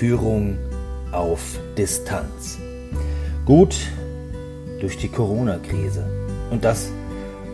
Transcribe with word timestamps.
Führung 0.00 0.56
auf 1.12 1.58
Distanz. 1.76 2.58
Gut 3.44 3.76
durch 4.80 4.96
die 4.96 5.08
Corona-Krise. 5.08 6.06
Und 6.50 6.64
das 6.64 6.90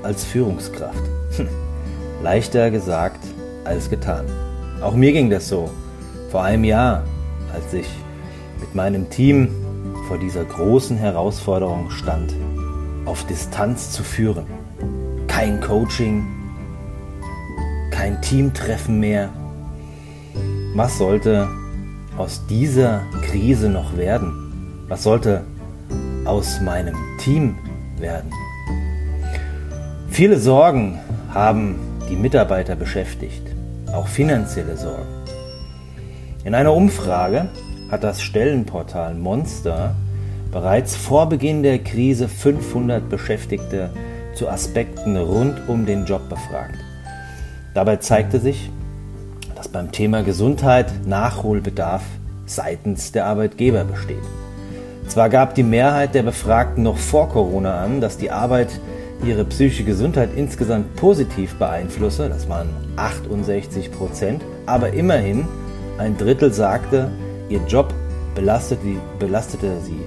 als 0.05 0.25
Führungskraft. 0.25 1.03
Leichter 2.23 2.71
gesagt 2.71 3.19
als 3.65 3.91
getan. 3.91 4.27
Auch 4.81 4.95
mir 4.95 5.11
ging 5.11 5.29
das 5.29 5.49
so. 5.49 5.69
Vor 6.31 6.45
einem 6.45 6.63
Jahr, 6.63 7.03
als 7.53 7.75
ich 7.75 7.89
mit 8.61 8.77
meinem 8.77 9.11
Team 9.11 9.49
vor 10.07 10.17
dieser 10.17 10.45
großen 10.45 10.97
Herausforderung 10.97 11.91
stand, 11.91 12.33
auf 13.07 13.27
Distanz 13.27 13.91
zu 13.91 14.05
führen. 14.05 14.47
Kein 15.27 15.61
Coaching, 15.61 16.25
kein 17.91 18.23
Teamtreffen 18.23 19.01
mehr. 19.01 19.31
Was 20.77 20.97
sollte 20.97 21.49
aus 22.17 22.47
dieser 22.49 23.03
Krise 23.23 23.69
noch 23.69 23.97
werden? 23.97 24.85
Was 24.89 25.03
sollte 25.03 25.43
aus 26.25 26.61
meinem 26.61 26.97
Team 27.19 27.57
werden? 27.99 28.31
Viele 30.09 30.39
Sorgen 30.39 30.99
haben 31.33 31.77
die 32.09 32.17
Mitarbeiter 32.17 32.77
beschäftigt, 32.77 33.43
auch 33.93 34.07
finanzielle 34.07 34.77
Sorgen. 34.77 35.17
In 36.45 36.55
einer 36.55 36.73
Umfrage 36.73 37.49
hat 37.91 38.05
das 38.05 38.23
Stellenportal 38.23 39.15
Monster 39.15 39.95
bereits 40.53 40.97
vor 40.97 41.29
Beginn 41.29 41.63
der 41.63 41.81
Krise 41.81 42.29
500 42.29 43.09
Beschäftigte 43.09 43.91
zu 44.35 44.49
Aspekten 44.49 45.17
rund 45.17 45.69
um 45.69 45.87
den 45.87 46.07
Job 46.07 46.29
befragt. 46.29 46.77
Dabei 47.75 47.97
zeigte 47.97 48.41
sich, 48.41 48.71
dass 49.57 49.69
beim 49.69 49.91
Thema 49.91 50.23
Gesundheit 50.23 50.93
Nachholbedarf 51.07 52.03
seitens 52.45 53.11
der 53.11 53.27
Arbeitgeber 53.27 53.85
besteht. 53.85 54.23
Zwar 55.09 55.29
gab 55.29 55.55
die 55.55 55.63
Mehrheit 55.63 56.15
der 56.15 56.23
Befragten 56.23 56.83
noch 56.83 56.99
vor 56.99 57.29
Corona 57.29 57.83
an, 57.83 58.01
dass 58.01 58.19
die 58.19 58.31
Arbeit 58.31 58.69
ihre 59.25 59.45
psychische 59.45 59.85
Gesundheit 59.85 60.31
insgesamt 60.37 60.95
positiv 60.97 61.55
beeinflusse, 61.55 62.29
das 62.29 62.49
waren 62.49 62.69
68 62.97 63.91
Prozent, 63.93 64.43
aber 64.67 64.93
immerhin 64.93 65.47
ein 65.99 66.19
Drittel 66.19 66.53
sagte, 66.53 67.11
ihr 67.49 67.61
Job 67.67 67.95
belastete, 68.35 69.01
belastete 69.19 69.81
sie 69.83 70.01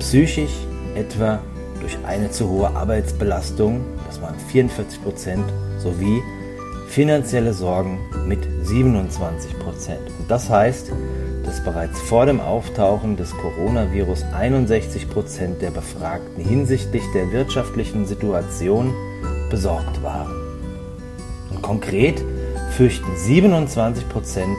psychisch 0.00 0.50
etwa 0.96 1.38
durch 1.80 1.96
eine 2.06 2.30
zu 2.30 2.48
hohe 2.48 2.74
Arbeitsbelastung, 2.74 3.82
das 4.06 4.20
waren 4.20 4.34
44 4.50 5.02
Prozent, 5.02 5.44
sowie 5.78 6.20
finanzielle 6.88 7.52
Sorgen 7.52 7.98
mit 8.26 8.40
27 8.62 9.58
Prozent. 9.58 10.00
Und 10.18 10.30
das 10.30 10.48
heißt, 10.48 10.92
dass 11.44 11.62
bereits 11.62 12.00
vor 12.00 12.26
dem 12.26 12.40
Auftauchen 12.40 13.16
des 13.16 13.30
Coronavirus 13.32 14.24
61 14.32 15.08
Prozent 15.08 15.62
der 15.62 15.70
Befragten 15.70 16.42
hinsichtlich 16.42 17.02
der 17.14 17.30
wirtschaftlichen 17.32 18.06
Situation 18.06 18.92
besorgt 19.50 20.02
waren. 20.02 20.32
Und 21.50 21.62
konkret 21.62 22.22
fürchten 22.70 23.16
27 23.16 24.08
Prozent 24.08 24.56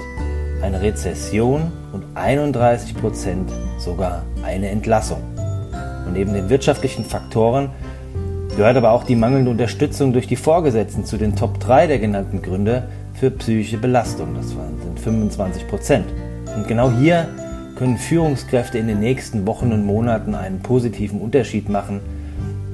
eine 0.61 0.81
Rezession 0.81 1.71
und 1.91 2.05
31 2.15 2.95
Prozent 2.95 3.51
sogar 3.77 4.23
eine 4.43 4.69
Entlassung. 4.69 5.21
Und 6.05 6.13
neben 6.13 6.33
den 6.33 6.49
wirtschaftlichen 6.49 7.03
Faktoren 7.03 7.69
gehört 8.57 8.75
aber 8.75 8.91
auch 8.91 9.03
die 9.03 9.15
mangelnde 9.15 9.51
Unterstützung 9.51 10.13
durch 10.13 10.27
die 10.27 10.35
Vorgesetzten 10.35 11.05
zu 11.05 11.17
den 11.17 11.35
Top 11.35 11.59
3 11.59 11.85
der 11.85 11.99
genannten 11.99 12.41
Gründe 12.41 12.89
für 13.13 13.29
psychische 13.29 13.77
Belastung. 13.77 14.33
Das 14.33 14.49
sind 14.49 14.99
25 14.99 15.67
Prozent. 15.67 16.07
Und 16.55 16.67
genau 16.67 16.89
hier 16.89 17.27
können 17.75 17.99
Führungskräfte 17.99 18.79
in 18.79 18.87
den 18.87 18.99
nächsten 18.99 19.45
Wochen 19.45 19.71
und 19.71 19.85
Monaten 19.85 20.33
einen 20.33 20.61
positiven 20.61 21.21
Unterschied 21.21 21.69
machen. 21.69 22.01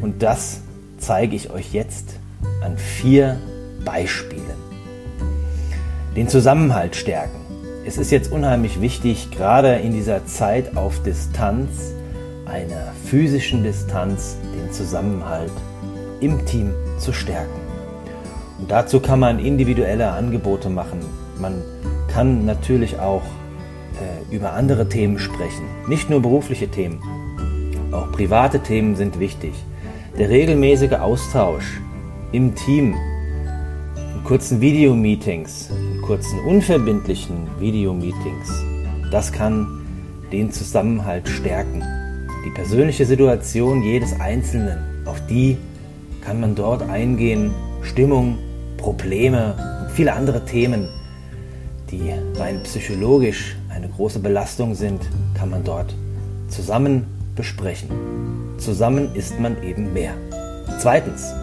Und 0.01 0.23
das 0.23 0.61
zeige 0.99 1.35
ich 1.35 1.51
euch 1.51 1.73
jetzt 1.73 2.15
an 2.63 2.77
vier 2.77 3.37
Beispielen. 3.83 4.41
Den 6.15 6.29
Zusammenhalt 6.29 6.95
stärken. 6.95 7.41
Es 7.85 7.97
ist 7.97 8.09
jetzt 8.09 8.31
unheimlich 8.31 8.79
wichtig, 8.79 9.31
gerade 9.31 9.75
in 9.75 9.91
dieser 9.91 10.25
Zeit 10.27 10.77
auf 10.77 11.03
Distanz, 11.03 11.93
einer 12.45 12.93
physischen 13.05 13.63
Distanz, 13.63 14.37
den 14.55 14.71
Zusammenhalt 14.71 15.51
im 16.19 16.45
Team 16.45 16.71
zu 16.97 17.13
stärken. 17.13 17.59
Und 18.59 18.71
dazu 18.71 18.99
kann 18.99 19.19
man 19.19 19.39
individuelle 19.39 20.11
Angebote 20.11 20.69
machen. 20.69 20.99
Man 21.39 21.61
kann 22.07 22.45
natürlich 22.45 22.99
auch 22.99 23.23
äh, 23.23 24.35
über 24.35 24.53
andere 24.53 24.87
Themen 24.87 25.19
sprechen, 25.19 25.65
nicht 25.87 26.09
nur 26.09 26.21
berufliche 26.21 26.67
Themen. 26.67 27.01
Auch 27.91 28.11
private 28.11 28.59
Themen 28.59 28.95
sind 28.95 29.19
wichtig. 29.19 29.53
Der 30.17 30.29
regelmäßige 30.29 30.93
Austausch 30.93 31.81
im 32.31 32.55
Team, 32.55 32.95
in 33.95 34.23
kurzen 34.23 34.61
Videomeetings, 34.61 35.69
in 35.69 36.01
kurzen 36.01 36.39
unverbindlichen 36.39 37.47
Videomeetings, 37.59 38.63
das 39.11 39.31
kann 39.31 39.67
den 40.31 40.51
Zusammenhalt 40.51 41.27
stärken. 41.27 41.83
Die 42.45 42.49
persönliche 42.49 43.05
Situation 43.05 43.83
jedes 43.83 44.19
Einzelnen, 44.19 44.77
auf 45.05 45.25
die 45.27 45.57
kann 46.21 46.41
man 46.41 46.55
dort 46.55 46.81
eingehen, 46.81 47.51
Stimmung, 47.81 48.37
Probleme 48.77 49.55
und 49.81 49.91
viele 49.91 50.13
andere 50.13 50.43
Themen, 50.43 50.89
die 51.89 52.11
rein 52.35 52.61
psychologisch 52.63 53.55
eine 53.69 53.87
große 53.87 54.19
Belastung 54.19 54.75
sind, 54.75 55.01
kann 55.37 55.49
man 55.51 55.63
dort 55.63 55.95
zusammen 56.49 57.05
besprechen. 57.35 57.89
Zusammen 58.57 59.15
ist 59.15 59.39
man 59.39 59.61
eben 59.63 59.93
mehr. 59.93 60.13
Zweitens, 60.79 61.33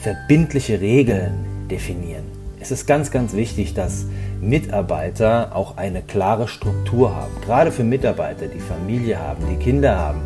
verbindliche 0.00 0.80
Regeln 0.80 1.66
definieren. 1.68 2.24
Es 2.60 2.70
ist 2.70 2.86
ganz, 2.86 3.10
ganz 3.10 3.34
wichtig, 3.34 3.74
dass 3.74 4.06
Mitarbeiter 4.40 5.54
auch 5.54 5.76
eine 5.76 6.02
klare 6.02 6.48
Struktur 6.48 7.14
haben. 7.14 7.32
Gerade 7.44 7.70
für 7.70 7.84
Mitarbeiter, 7.84 8.46
die 8.46 8.60
Familie 8.60 9.20
haben, 9.20 9.44
die 9.48 9.62
Kinder 9.62 9.96
haben, 9.96 10.20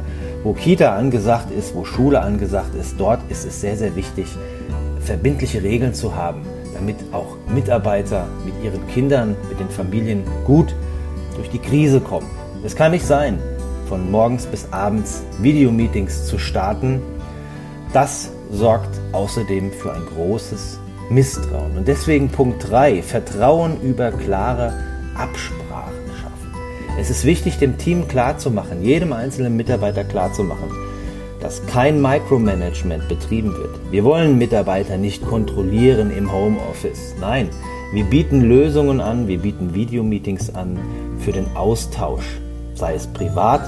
wo 0.44 0.52
Kita 0.52 0.96
angesagt 0.96 1.50
ist, 1.50 1.74
wo 1.74 1.84
Schule 1.84 2.20
angesagt 2.20 2.74
ist, 2.74 2.94
dort 2.98 3.20
ist 3.30 3.44
es 3.44 3.60
sehr, 3.60 3.76
sehr 3.76 3.94
wichtig, 3.96 4.26
verbindliche 5.00 5.62
Regeln 5.62 5.92
zu 5.92 6.14
haben, 6.14 6.42
damit 6.74 6.96
auch 7.12 7.36
Mitarbeiter 7.52 8.26
mit 8.44 8.54
ihren 8.64 8.86
Kindern, 8.88 9.36
mit 9.48 9.58
den 9.58 9.68
Familien 9.68 10.24
gut 10.46 10.74
durch 11.34 11.50
die 11.50 11.58
Krise 11.58 12.00
kommen. 12.00 12.30
Es 12.64 12.76
kann 12.76 12.92
nicht 12.92 13.06
sein, 13.06 13.38
von 13.88 14.10
morgens 14.10 14.46
bis 14.46 14.68
abends 14.70 15.22
Videomeetings 15.40 16.26
zu 16.26 16.38
starten. 16.38 17.02
Das 17.92 18.30
sorgt 18.52 19.00
außerdem 19.12 19.72
für 19.72 19.92
ein 19.92 20.06
großes 20.14 20.78
Misstrauen. 21.10 21.76
Und 21.76 21.88
deswegen 21.88 22.28
Punkt 22.28 22.70
3, 22.70 23.02
Vertrauen 23.02 23.80
über 23.82 24.12
klare 24.12 24.72
Absprachen 25.14 26.06
schaffen. 26.20 26.54
Es 26.98 27.10
ist 27.10 27.24
wichtig, 27.24 27.58
dem 27.58 27.78
Team 27.78 28.06
klarzumachen, 28.06 28.82
jedem 28.82 29.12
einzelnen 29.12 29.56
Mitarbeiter 29.56 30.04
klarzumachen, 30.04 30.70
dass 31.40 31.66
kein 31.66 32.00
Micromanagement 32.00 33.08
betrieben 33.08 33.52
wird. 33.54 33.70
Wir 33.90 34.04
wollen 34.04 34.38
Mitarbeiter 34.38 34.96
nicht 34.96 35.26
kontrollieren 35.26 36.10
im 36.16 36.30
Homeoffice. 36.32 37.14
Nein, 37.20 37.48
wir 37.92 38.04
bieten 38.04 38.42
Lösungen 38.42 39.00
an, 39.00 39.26
wir 39.26 39.38
bieten 39.38 39.74
Videomeetings 39.74 40.54
an 40.54 40.78
für 41.18 41.32
den 41.32 41.46
Austausch, 41.56 42.38
sei 42.74 42.94
es 42.94 43.08
privat 43.08 43.62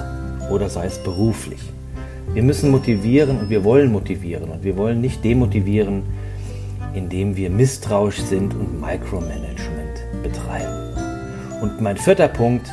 oder 0.48 0.68
sei 0.68 0.86
es 0.86 0.98
beruflich. 0.98 1.60
Wir 2.32 2.44
müssen 2.44 2.70
motivieren 2.70 3.40
und 3.40 3.50
wir 3.50 3.64
wollen 3.64 3.90
motivieren 3.90 4.50
und 4.50 4.62
wir 4.62 4.76
wollen 4.76 5.00
nicht 5.00 5.24
demotivieren, 5.24 6.04
indem 6.94 7.36
wir 7.36 7.50
misstrauisch 7.50 8.20
sind 8.20 8.54
und 8.54 8.80
Micromanagement 8.80 10.22
betreiben. 10.22 10.92
Und 11.60 11.80
mein 11.80 11.96
vierter 11.96 12.28
Punkt, 12.28 12.68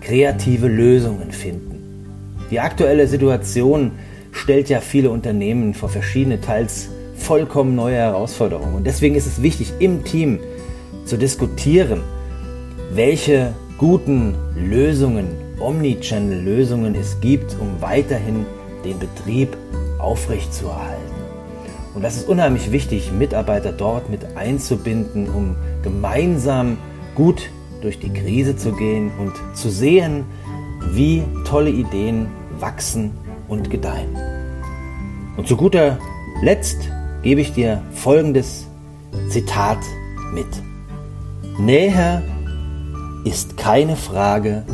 kreative 0.00 0.68
Lösungen 0.68 1.30
finden. 1.30 2.06
Die 2.50 2.60
aktuelle 2.60 3.06
Situation 3.06 3.92
stellt 4.32 4.68
ja 4.68 4.80
viele 4.80 5.10
Unternehmen 5.10 5.74
vor 5.74 5.88
verschiedene, 5.88 6.40
teils 6.40 6.88
vollkommen 7.14 7.74
neue 7.74 7.96
Herausforderungen. 7.96 8.74
Und 8.74 8.86
deswegen 8.86 9.14
ist 9.14 9.26
es 9.26 9.42
wichtig, 9.42 9.72
im 9.80 10.04
Team 10.04 10.38
zu 11.04 11.16
diskutieren, 11.16 12.02
welche 12.92 13.54
guten 13.76 14.34
Lösungen, 14.56 15.28
Omnichannel-Lösungen 15.60 16.94
es 16.94 17.20
gibt, 17.20 17.56
um 17.60 17.80
weiterhin 17.80 18.46
den 18.84 18.98
Betrieb 18.98 19.56
aufrechtzuerhalten. 19.98 21.07
Und 21.98 22.04
das 22.04 22.16
ist 22.16 22.28
unheimlich 22.28 22.70
wichtig, 22.70 23.10
Mitarbeiter 23.10 23.72
dort 23.72 24.08
mit 24.08 24.36
einzubinden, 24.36 25.28
um 25.28 25.56
gemeinsam 25.82 26.78
gut 27.16 27.50
durch 27.80 27.98
die 27.98 28.12
Krise 28.12 28.56
zu 28.56 28.70
gehen 28.70 29.10
und 29.18 29.32
zu 29.56 29.68
sehen, 29.68 30.24
wie 30.92 31.24
tolle 31.44 31.70
Ideen 31.70 32.28
wachsen 32.60 33.10
und 33.48 33.68
gedeihen. 33.68 34.16
Und 35.36 35.48
zu 35.48 35.56
guter 35.56 35.98
Letzt 36.40 36.88
gebe 37.24 37.40
ich 37.40 37.52
dir 37.52 37.82
folgendes 37.90 38.68
Zitat 39.28 39.78
mit. 40.32 40.46
Näher 41.58 42.22
ist 43.24 43.56
keine 43.56 43.96
Frage 43.96 44.64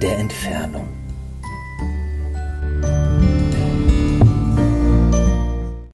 der 0.00 0.16
Entfernung. 0.18 1.01